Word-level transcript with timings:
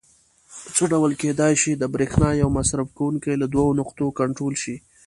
څه 0.75 0.83
ډول 0.93 1.11
کېدای 1.21 1.53
شي 1.61 1.71
د 1.75 1.83
برېښنا 1.93 2.29
یو 2.41 2.49
مصرف 2.57 2.87
کوونکی 2.97 3.33
له 3.41 3.47
دوو 3.53 3.67
نقطو 3.79 4.05
کنټرول 4.19 4.53
شي؟ 4.63 4.75